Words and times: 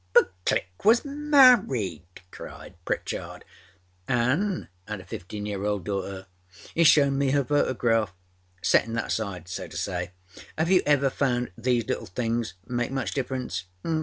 â 0.15 0.23
âBut 0.23 0.29
Click 0.47 0.69
was 0.83 1.05
married,â 1.05 2.21
cried 2.31 2.73
Pritchard. 2.85 3.45
âAnâ 4.09 4.67
âad 4.87 4.99
a 4.99 5.05
fifteen 5.05 5.45
year 5.45 5.63
old 5.63 5.85
daughter. 5.85 6.25
âEâs 6.75 6.87
shown 6.87 7.19
me 7.19 7.29
her 7.29 7.45
photograph. 7.45 8.11
Settinâ 8.63 8.95
that 8.95 9.05
aside, 9.05 9.47
so 9.47 9.67
to 9.67 9.77
say, 9.77 10.11
âave 10.57 10.69
you 10.69 10.81
ever 10.87 11.11
found 11.11 11.51
these 11.55 11.85
little 11.85 12.07
things 12.07 12.55
make 12.65 12.89
much 12.91 13.11
difference? 13.11 13.65